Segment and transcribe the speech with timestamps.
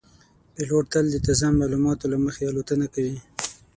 [0.53, 3.17] پیلوټ تل د تازه معلوماتو له مخې الوتنه کوي.